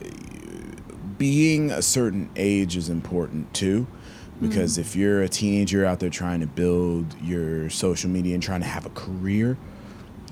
[0.02, 0.08] uh,
[1.18, 3.86] being a certain age is important too.
[4.40, 8.60] Because if you're a teenager out there trying to build your social media and trying
[8.60, 9.56] to have a career,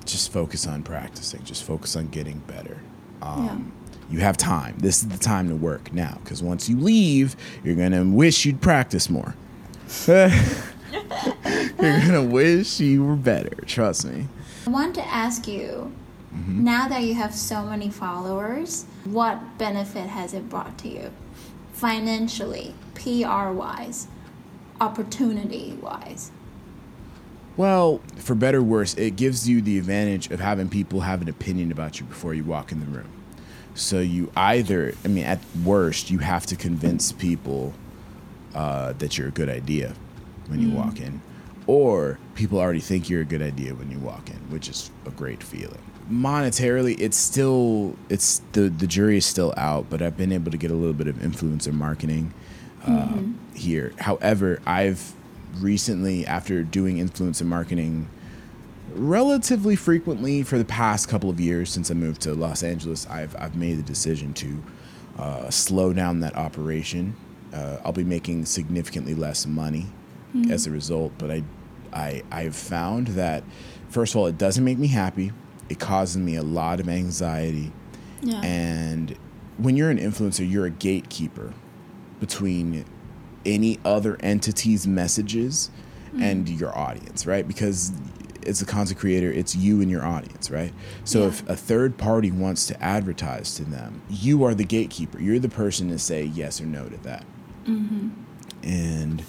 [0.05, 1.43] just focus on practicing.
[1.43, 2.79] Just focus on getting better.
[3.21, 3.71] Um,
[4.09, 4.75] You have time.
[4.77, 6.19] This is the time to work now.
[6.23, 9.35] Because once you leave, you're going to wish you'd practice more.
[10.07, 10.29] you're
[11.77, 13.55] going to wish you were better.
[13.65, 14.27] Trust me.
[14.67, 15.91] I want to ask you.
[16.47, 21.11] Now that you have so many followers, what benefit has it brought to you?
[21.73, 24.07] Financially, PR wise,
[24.79, 26.31] opportunity wise.
[27.55, 31.29] Well, for better or worse, it gives you the advantage of having people have an
[31.29, 33.09] opinion about you before you walk in the room.
[33.75, 37.73] So you either, I mean, at worst, you have to convince people
[38.55, 39.93] uh, that you're a good idea
[40.47, 41.21] when you walk in,
[41.65, 45.11] or people already think you're a good idea when you walk in, which is a
[45.11, 45.81] great feeling.
[46.09, 50.57] Monetarily, it's still it's the the jury is still out, but I've been able to
[50.57, 52.33] get a little bit of influencer marketing
[52.85, 53.19] uh,
[53.55, 53.93] here.
[53.99, 55.13] However, I've
[55.59, 58.09] recently, after doing influencer marketing
[58.93, 63.35] relatively frequently for the past couple of years since I moved to Los Angeles, I've
[63.37, 64.63] I've made the decision to
[65.17, 67.15] uh, slow down that operation.
[67.53, 69.87] Uh, I'll be making significantly less money
[70.49, 71.43] as a result, but I
[71.93, 73.43] I I've found that
[73.89, 75.31] first of all, it doesn't make me happy.
[75.69, 77.71] It causes me a lot of anxiety.
[78.21, 78.41] Yeah.
[78.41, 79.17] And
[79.57, 81.53] when you're an influencer, you're a gatekeeper
[82.19, 82.85] between
[83.45, 85.69] any other entity's messages
[86.13, 86.21] mm.
[86.21, 87.47] and your audience, right?
[87.47, 87.91] Because
[88.45, 90.73] as a content creator, it's you and your audience, right?
[91.03, 91.27] So Yeah.
[91.27, 95.19] if a third party wants to advertise to them, you are the gatekeeper.
[95.21, 97.25] You're the person to say yes or no to that.
[97.65, 98.09] Mm-hmm.
[98.63, 99.23] And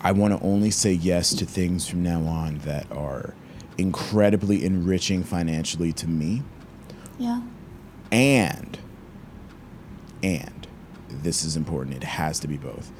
[0.00, 3.34] I want to only say yes to things from now on that are
[3.78, 6.42] incredibly enriching financially to me.
[7.18, 7.42] Yeah.
[8.10, 8.78] and
[10.22, 10.66] and
[11.08, 11.96] this is important.
[11.96, 12.90] It has to be both.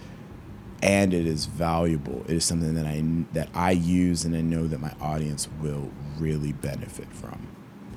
[0.82, 2.22] And it is valuable.
[2.26, 3.02] It is something that i
[3.32, 7.46] that i use and i know that my audience will really benefit from.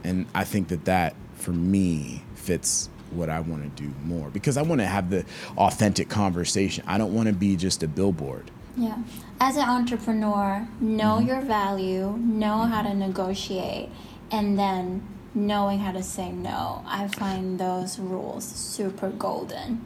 [0.03, 4.29] And i think that that for me fits what i want to do more.
[4.29, 5.25] Because i want to have the
[5.57, 6.83] authentic conversation.
[6.87, 8.97] I don't want to be just a billboard Yeah.
[9.39, 11.27] As an entrepreneur, know Mm-hmm.
[11.27, 13.89] your value, know how to negotiate,
[14.31, 16.83] and then knowing how to say no.
[16.87, 19.83] I find those rules super golden.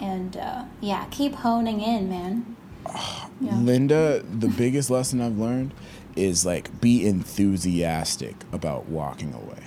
[0.00, 2.56] And uh, yeah, keep honing in, man.
[3.40, 3.54] Yeah.
[3.56, 5.72] Linda, the biggest lesson I've learned
[6.16, 9.62] is like be enthusiastic about walking away.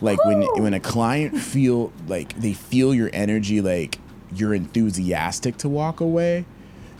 [0.00, 3.98] Like when when a client feel like they feel your energy like
[4.32, 6.44] you're enthusiastic to walk away,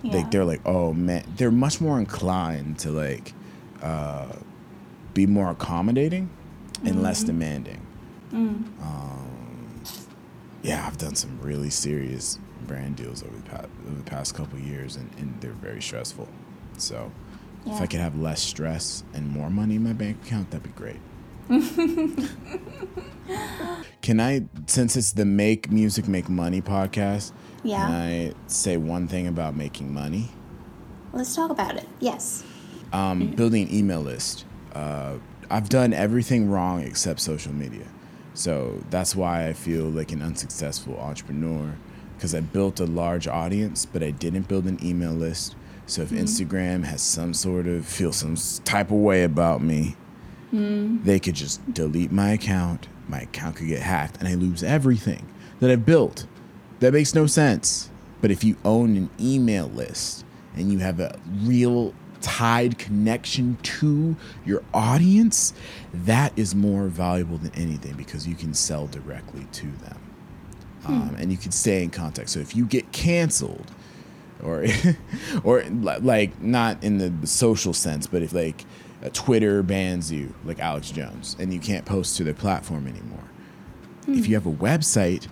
[0.03, 0.15] Yeah.
[0.17, 3.33] like they're like, "Oh man." They're much more inclined to like
[3.83, 4.33] uh
[5.15, 6.29] be more accommodating
[6.85, 7.01] and Mm-hmm.
[7.03, 7.81] less demanding.
[8.33, 8.65] Mm.
[8.83, 9.83] Um,
[10.63, 14.59] yeah, I've done some really serious brand deals over the past, over the past couple
[14.59, 16.29] years, and, and they're very stressful.
[16.79, 17.13] So,
[17.67, 20.71] if I could have less stress and more money in my bank account, that'd be
[20.71, 21.01] great.
[24.03, 27.87] Can I, since it's the Make Music Make Money podcast, Yeah.
[27.87, 30.31] can I say one thing about making money?
[31.13, 31.89] Let's talk about it.
[32.01, 32.45] Yes.
[32.93, 34.45] Um, building an email list.
[34.75, 35.15] Uh,
[35.51, 37.87] I've done everything wrong except social media.
[38.35, 41.75] So that's why I feel like an unsuccessful entrepreneur
[42.17, 45.57] because I built a large audience, but I didn't build an email list.
[45.87, 49.97] So if Instagram has some sort of feel some type of way about me,
[50.53, 52.87] they could just delete my account.
[53.09, 55.27] My account could get hacked, and I lose everything
[55.61, 56.27] that I've built.
[56.83, 57.89] That makes no sense.
[58.21, 60.25] But if you own an email list
[60.57, 65.55] and you have a real tied connection to your audience,
[65.95, 69.99] that is more valuable than anything because you can sell directly to them.
[70.85, 72.31] Um, and you can stay in contact.
[72.31, 73.71] So if you get canceled,
[74.43, 74.67] or
[75.45, 78.65] or like not in the social sense, but if like
[79.13, 83.31] Twitter bans you, like Alex Jones, and you can't post to their platform anymore.
[84.09, 85.29] If you have a website,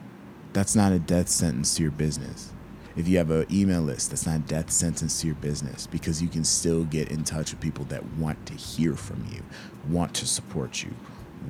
[0.53, 2.53] that's not a death sentence to your business.
[2.97, 6.21] If you have an email list, that's not a death sentence to your business because
[6.21, 9.43] you can still get in touch with people that want to hear from you,
[9.89, 10.91] want to support you,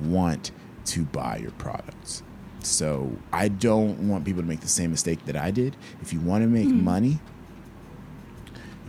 [0.03, 0.51] want
[0.85, 2.23] to buy your products.
[2.59, 5.75] So I don't want people to make the same mistake that I did.
[6.01, 6.83] If you want to make hmm.
[6.83, 7.19] money,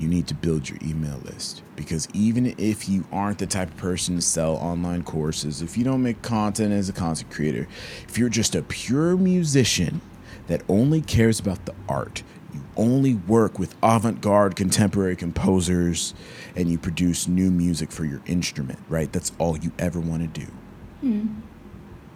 [0.03, 3.77] you need to build your email list because even if you aren't the type of
[3.77, 7.69] person to sell online courses, if you don't make content as a content creator,
[8.09, 10.01] if you're just a pure musician
[10.49, 16.15] that only cares about the art, you only work with avant garde contemporary composers,
[16.57, 19.11] and you produce new music for your instrument, right?
[19.13, 20.47] That's all you ever want to do.
[21.01, 21.27] Hmm.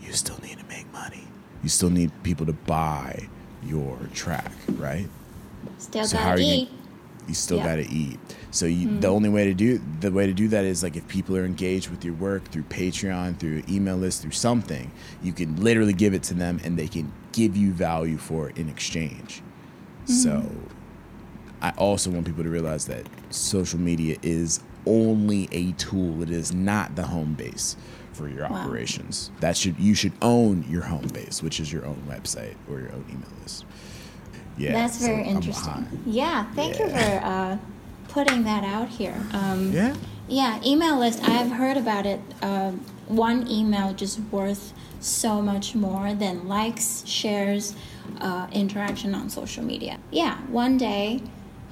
[0.02, 1.24] You still need to make money.
[1.62, 3.28] You still need people to buy
[3.62, 5.08] your track, right?
[5.78, 6.70] Still So gotta eat.
[7.28, 7.64] You still Yeah.
[7.64, 8.18] got to eat.
[8.50, 9.12] So you, the mm.
[9.12, 11.90] only way to do the way to do that is like if people are engaged
[11.90, 14.90] with your work through Patreon, through email list, through something,
[15.22, 18.56] you can literally give it to them and they can give you value for it
[18.58, 19.42] in exchange.
[20.04, 20.12] Mm-hmm.
[20.12, 20.50] So
[21.60, 26.22] I also want people to realize that social media is only a tool.
[26.22, 27.76] It is not the home base
[28.12, 28.56] for your Wow.
[28.56, 29.30] operations.
[29.40, 32.92] That should you should own your home base, which is your own website or your
[32.92, 33.64] own email list.
[34.56, 36.02] Yeah, That's very I'm interesting.
[36.06, 37.58] Yeah, thank you for uh,
[38.08, 39.16] putting that out here.
[39.32, 39.94] Um, Yeah.
[40.28, 41.22] Yeah, email list.
[41.22, 42.20] I've heard about it.
[42.42, 47.76] Um, one email just worth so much more than likes, shares,
[48.20, 49.98] uh, interaction on social media.
[50.10, 51.22] Yeah, one day,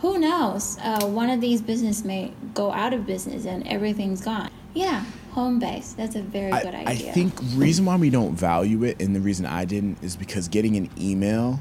[0.00, 0.78] who knows?
[0.80, 4.50] Uh, one of these business may go out of business and everything's gone.
[4.74, 5.94] Yeah, home base.
[5.94, 7.10] That's a very I, good idea.
[7.10, 10.46] I think reason why we don't value it and the reason I didn't is because
[10.46, 11.60] getting an email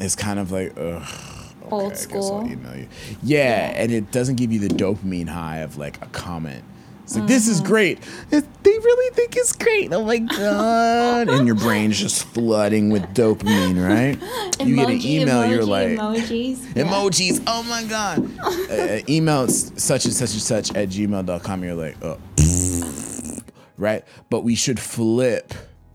[0.00, 1.02] is kind of like ugh.
[1.02, 2.48] okay, Old I guess I'll school.
[2.50, 2.88] email you.
[3.22, 6.64] Yeah, and it doesn't give you the dopamine high of like a comment.
[7.04, 7.66] It's like this is Mm-hmm.
[7.68, 7.98] great.
[8.30, 9.92] It- They really think it's great.
[9.92, 11.28] Oh my god!
[11.28, 14.18] and your brain's just flooding with dopamine, right?
[14.66, 16.74] you get an Emoji, email, you're like emojis.
[16.74, 16.84] Yeah.
[16.84, 17.42] emojis.
[17.46, 18.26] Oh my god!
[18.40, 21.62] uh, uh, email such and such and such at gmail.com.
[21.62, 22.18] You're like, oh,
[23.76, 24.02] right?
[24.30, 25.52] But we should flip.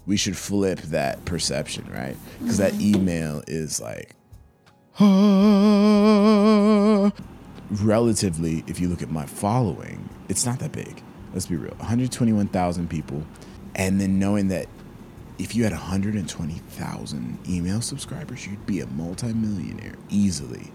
[0.09, 2.17] We should flip that perception, right?
[2.39, 2.95] Because that mm-hmm.
[2.95, 4.15] email is like,
[4.99, 5.11] ah.
[7.69, 11.03] relatively, if you look at my following, it's not that big.
[11.31, 13.23] Let's be real 121,000 people.
[13.75, 14.67] And then knowing that
[15.37, 20.71] if you had 120,000 email subscribers, you'd be a multimillionaire easily.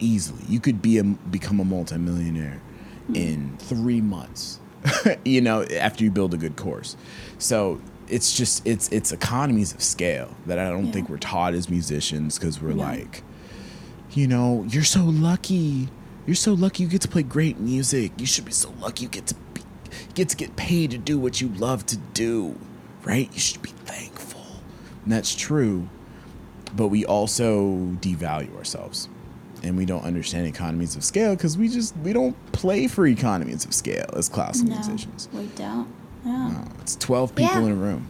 [0.00, 0.42] Easily.
[0.48, 2.60] You could be a, become a multimillionaire
[3.04, 3.14] mm-hmm.
[3.14, 4.58] in three months,
[5.24, 6.96] you know, after you build a good course.
[7.38, 10.92] So it's just, it's, it's economies of scale that I don't Yeah.
[10.92, 12.82] think we're taught as musicians because we're No.
[12.84, 13.22] like,
[14.12, 15.88] you know, you're so lucky.
[16.26, 18.12] You're so lucky you get to play great music.
[18.18, 19.62] You should be so lucky you get to be,
[20.14, 22.56] get to get paid to do what you love to do,
[23.04, 23.28] right?
[23.32, 24.40] You should be thankful.
[25.04, 25.88] And that's true.
[26.76, 29.08] But we also devalue ourselves.
[29.62, 33.64] And we don't understand economies of scale because we just we don't play for economies
[33.64, 35.28] of scale as classical No, musicians.
[35.32, 35.88] we don't.
[36.24, 37.66] No, it's twelve people Yeah.
[37.66, 38.06] in a room.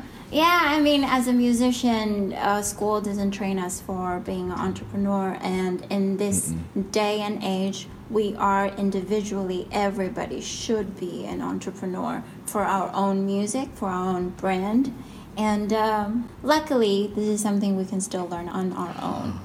[0.32, 5.38] Yeah, I mean, as a musician, uh, school doesn't train us for being an entrepreneur,
[5.40, 6.52] and in this
[6.90, 13.68] day and age, we are individually, everybody should be an entrepreneur for our own music,
[13.76, 14.92] for our own brand.
[15.38, 19.38] And um, luckily, this is something we can still learn on our own.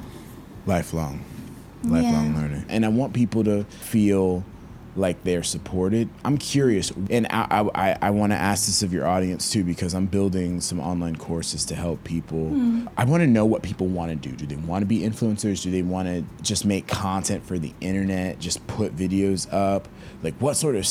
[0.65, 1.23] lifelong
[1.83, 2.39] lifelong Yeah.
[2.39, 4.43] learning and i want people to feel
[4.95, 6.09] like they're supported.
[6.25, 9.93] I'm curious, and I I, I want to ask this of your audience too because
[9.93, 12.49] I'm building some online courses to help people.
[12.49, 12.87] Hmm.
[12.97, 14.35] I want to know what people want to do.
[14.35, 15.63] Do they want to be influencers?
[15.63, 18.39] Do they want to just make content for the internet?
[18.39, 19.87] Just put videos up?
[20.23, 20.85] Like what sort of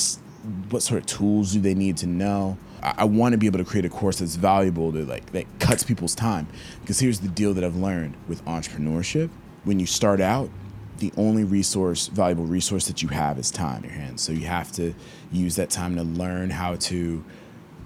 [0.70, 2.56] what sort of tools do they need to know?
[2.82, 5.46] I, I want to be able to create a course that's valuable to like that
[5.58, 6.46] cuts people's time.
[6.80, 9.30] Because here's the deal that I've learned with entrepreneurship:
[9.64, 10.50] when you start out,
[11.00, 14.22] the only resource, valuable resource that you have is time in your hands.
[14.22, 14.94] So you have to
[15.32, 17.24] use that time to learn how to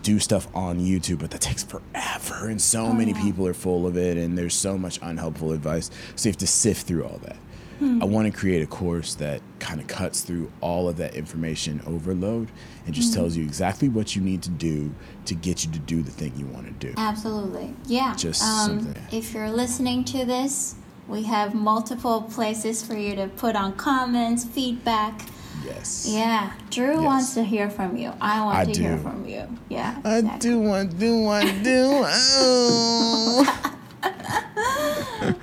[0.03, 2.49] do stuff on YouTube, but that takes forever.
[2.49, 5.91] And so many people are full of it, and there's so much unhelpful advice.
[6.15, 7.37] So you have to sift through all that.
[7.81, 11.83] I want to create a course that kind of cuts through all of that information
[11.87, 12.49] overload
[12.87, 14.95] and just tells you exactly what you need to do
[15.27, 16.95] to get you to do the thing you want to do.
[16.97, 17.75] Absolutely.
[17.85, 18.15] Yeah.
[18.15, 19.03] Just um, something.
[19.13, 20.77] If you're listening to this,
[21.09, 25.21] we have multiple places for you to put on comments, feedback.
[25.65, 26.07] Yes.
[26.09, 26.53] Yeah.
[26.71, 27.05] Drew Yes.
[27.05, 28.13] wants to hear from you.
[28.21, 29.47] I want I to hear from you.
[29.69, 29.99] Yeah.
[30.05, 30.51] I exactly.
[30.51, 32.05] do want, do want, do.
[32.17, 33.71] Oh.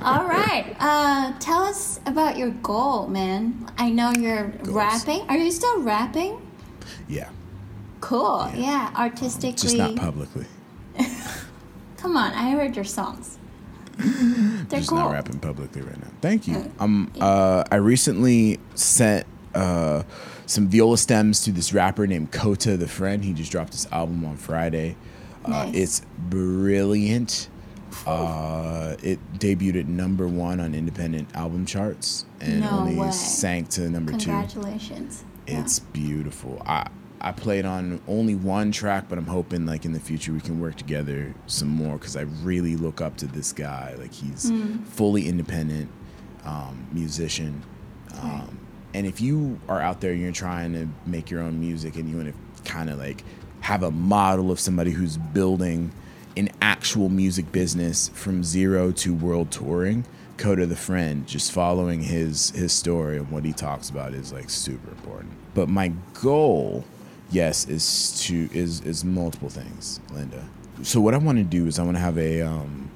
[0.01, 0.75] All right.
[0.79, 3.67] Uh, tell us about your goal, man.
[3.77, 4.69] I know you're Goals.
[4.69, 5.21] rapping.
[5.29, 6.39] Are you still rapping?
[7.07, 7.29] Yeah,
[7.99, 8.49] Cool.
[8.55, 8.91] Yeah.
[8.95, 9.53] Artistically.
[9.53, 10.45] just not publicly.
[11.97, 12.33] Come on.
[12.33, 13.37] I heard your songs.
[14.69, 14.99] They're just cool.
[14.99, 16.07] not rapping publicly right now.
[16.21, 16.71] Thank you.
[16.79, 20.03] Um, uh, I recently sent uh,
[20.45, 23.23] some viola stems to this rapper named Kota the Friend.
[23.23, 24.95] He just dropped his album on Friday.
[25.45, 25.75] Uh, Nice.
[25.75, 27.49] it's brilliant.
[28.05, 33.11] Uh, it debuted at number one on independent album charts and No only way.
[33.11, 34.17] sank to number two.
[34.31, 35.23] Congratulations.
[35.47, 35.61] Yeah.
[35.61, 36.61] It's beautiful.
[36.65, 36.87] I
[37.23, 40.59] I played on only one track, but I'm hoping like in the future we can
[40.59, 43.95] work together some more because I really look up to this guy.
[43.99, 44.79] Like he's Hmm.
[44.83, 45.89] fully independent
[46.43, 47.61] um, musician.
[48.15, 48.23] Right.
[48.41, 48.57] Um,
[48.93, 52.09] and if you are out there and you're trying to make your own music and
[52.09, 53.23] you want to kind of like
[53.61, 55.91] have a model of somebody who's building
[56.35, 60.05] an actual music business from zero to world touring,
[60.37, 64.49] Kota the Friend, just following his his story and what he talks about is like
[64.49, 65.31] super important.
[65.53, 66.83] But my goal,
[67.31, 70.47] yes, is to is is multiple things, Linda.
[70.83, 72.89] So what I want to do is I want to have a um,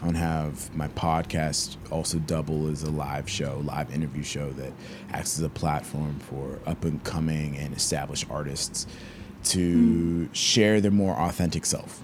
[0.00, 4.50] I want to have my podcast also double as a live show, live interview show
[4.50, 4.72] that
[5.10, 8.86] acts as a platform for up and coming and established artists
[9.44, 12.02] to share their more authentic self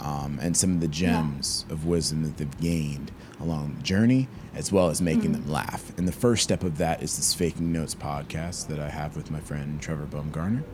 [0.00, 4.70] um, and some of the gems of wisdom that they've gained along the journey, as
[4.72, 5.96] well as making them laugh.
[5.96, 9.30] And the first step of that is this Faking Notes podcast that I have with
[9.30, 10.64] my friend Trevor Baumgartner,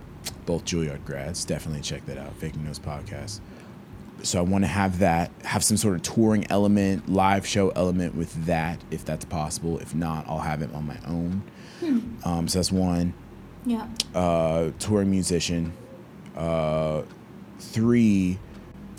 [0.46, 1.44] both Juilliard grads.
[1.44, 3.40] Definitely check that out, Faking Notes podcast
[4.22, 8.14] so I want to have that, have some sort of touring element, live show element
[8.14, 9.78] with that, if that's possible.
[9.78, 11.42] If not, I'll have it on my own.
[12.24, 13.14] Um, so that's one.
[13.64, 13.86] yeah.
[14.14, 15.72] Uh, touring musician.
[16.36, 17.02] Uh,
[17.58, 18.38] three,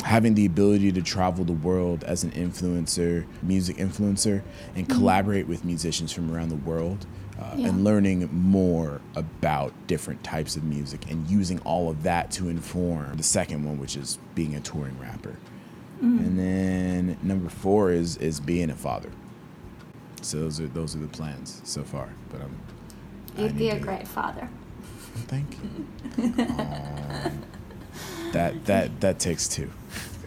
[0.05, 4.41] having the ability to travel the world as an influencer, music influencer,
[4.75, 7.05] and collaborate with musicians from around the world.
[7.39, 7.69] Uh, Yeah.
[7.69, 13.15] And learning more about different types of music and using all of that to inform
[13.15, 15.37] the second one, which is being a touring rapper.
[16.01, 19.09] And then number four is is being a father.
[20.21, 22.09] So those are those are the plans so far.
[22.29, 22.55] But I'm
[23.37, 24.49] You'd be a great father.
[25.27, 25.85] Thank you.
[26.49, 27.43] Um,
[28.31, 29.69] that that that takes two.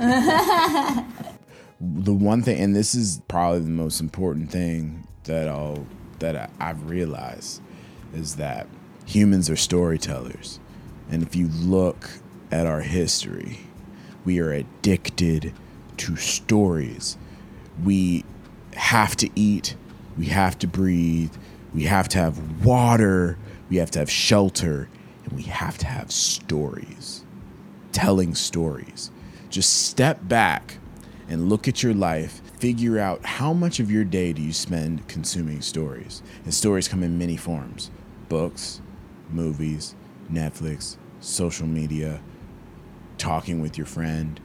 [1.80, 5.86] the one thing, and this is probably the most important thing that I'll
[6.22, 7.60] that I, I've realized
[8.14, 8.66] is that
[9.04, 10.58] humans are storytellers,
[11.10, 12.08] and if you look
[12.50, 13.60] at our history,
[14.24, 15.52] we are addicted
[15.98, 17.18] to stories.
[17.84, 18.24] We
[18.74, 19.76] have to eat,
[20.16, 21.34] we have to breathe,
[21.74, 23.36] we have to have water,
[23.68, 24.88] we have to have shelter,
[25.24, 27.24] and we have to have stories.
[27.92, 29.10] Telling stories.
[29.50, 30.78] Just step back
[31.28, 32.40] and look at your life.
[32.62, 36.22] Figure out how much of your day do you spend consuming stories.
[36.44, 37.90] And stories come in many forms
[38.28, 38.80] books,
[39.28, 39.96] movies,
[40.30, 42.20] Netflix, social media,
[43.18, 44.40] talking with your friend,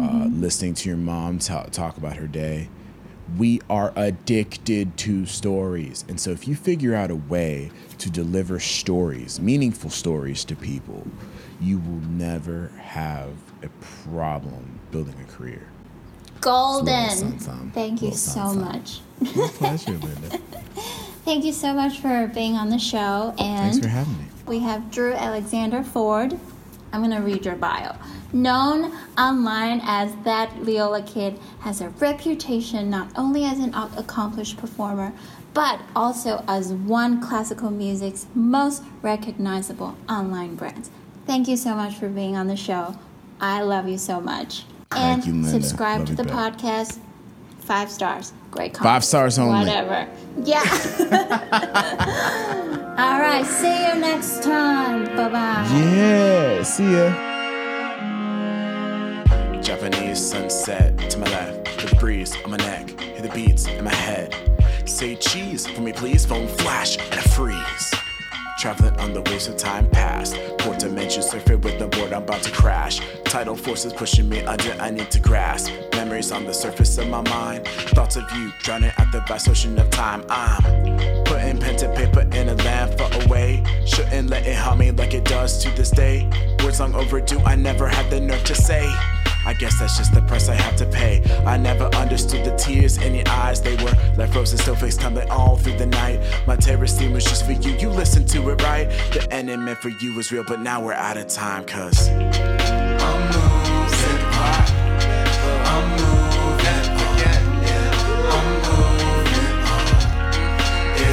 [0.00, 2.68] uh, listening to your mom ta- talk about her day.
[3.38, 6.04] We are addicted to stories.
[6.08, 11.06] And so, if you figure out a way to deliver stories, meaningful stories to people,
[11.60, 13.30] you will never have
[13.62, 13.68] a
[14.08, 15.71] problem building a career.
[16.42, 17.38] Golden.
[17.70, 19.00] Thank you so much.
[19.20, 20.38] My pleasure, Linda.
[21.24, 23.32] Thank you so much for being on the show.
[23.38, 24.24] Thanks And for having me.
[24.46, 26.38] we have Drew Alexander Forde.
[26.92, 27.94] I'm gonna read your bio.
[28.32, 35.12] Known online as ThatViolaKid, has a reputation not only as an accomplished performer,
[35.54, 40.90] but also as one classical music's most recognizable online brands.
[41.26, 42.96] Thank you so much for being on the show.
[43.40, 44.64] I love you so much.
[44.94, 46.56] Thank and you, subscribe Love to the back.
[46.58, 46.98] podcast.
[47.60, 48.32] Five stars.
[48.50, 48.92] Great comments.
[48.92, 49.60] Five stars only.
[49.60, 50.08] Whatever.
[50.42, 50.60] Yeah.
[52.98, 53.46] All right.
[53.46, 55.04] See you next time.
[55.16, 55.68] Bye bye.
[55.72, 57.10] Yeah, see ya.
[59.62, 63.94] Japanese sunset to my left, the breeze on my neck, hear the beats in my
[63.94, 64.34] head.
[64.84, 66.26] Say cheese for me, please.
[66.26, 67.94] Phone flash and a freeze.
[68.62, 70.36] Traveling on the waves of time past.
[70.60, 73.00] Four dimensions surfing with the board, I'm about to crash.
[73.24, 75.72] Tidal forces pushing me under, I need to grasp.
[75.94, 77.66] Memories on the surface of my mind.
[77.66, 80.24] Thoughts of you drowning at the vast ocean of time.
[80.28, 80.62] I'm
[81.24, 83.64] putting pen to paper in a land far away.
[83.84, 86.30] Shouldn't let it haunt me like it does to this day.
[86.62, 88.88] Words long overdue, I never had the nerve to say.
[89.44, 91.22] I guess that's just the price I have to pay.
[91.44, 93.60] I never understood the tears in your eyes.
[93.60, 96.20] They were like frozen snowflakes tumbling all through the night.
[96.46, 97.72] My terrorist theme was just for you.
[97.72, 98.88] You listened to it right.
[99.12, 101.64] The ending meant for you was real, but now we're out of time.
[101.72, 101.92] On.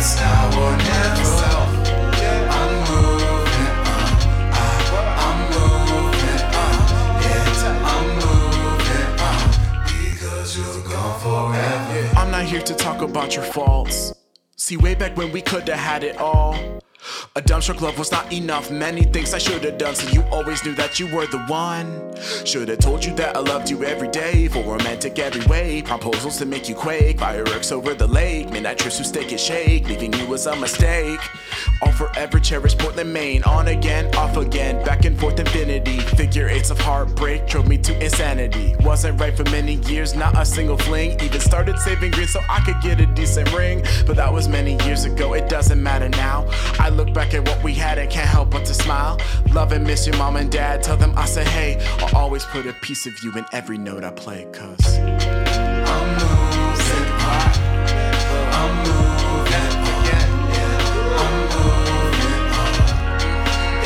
[0.01, 0.88] It's now or never.
[12.49, 14.11] Here to talk about your faults.
[14.55, 16.55] See, way back when we could have had it all.
[17.35, 18.71] A dumbstruck love was not enough.
[18.71, 22.15] Many things I should have done, so you always knew that you were the one.
[22.45, 25.81] Should have told you that I loved you every day, for romantic every way.
[25.81, 29.87] Proposals to make you quake, fireworks over the lake, midnight trips to steak and shake.
[29.87, 31.19] Leaving you was a mistake.
[31.81, 33.43] I'll forever cherish Portland, Maine.
[33.43, 35.99] On again, off again, back and forth infinity.
[35.99, 38.75] Figure eights of heartbreak drove me to insanity.
[38.81, 41.19] Wasn't right for many years, not a single fling.
[41.21, 43.83] Even started saving green so I could get a decent ring.
[44.05, 46.45] But that was many years ago, it doesn't matter now.
[46.79, 49.17] I look back at what we had and can't help but to smile.
[49.53, 50.83] Love and miss your mom and dad.
[50.83, 51.77] Tell them I said hey.
[51.99, 56.09] I'll always put a piece of you in every note I play, cause I'm.
[58.59, 59.39] I'm moving on.
[61.21, 62.79] I'm moving on.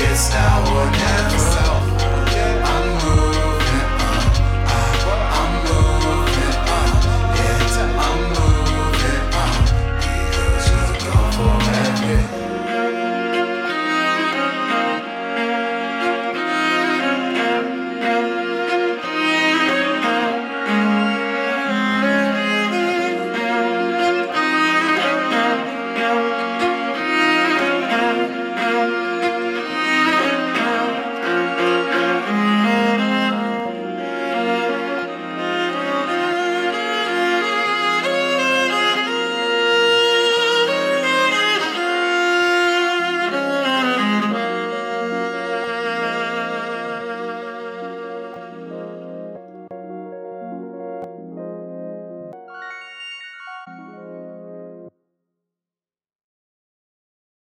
[0.06, 1.03] It's our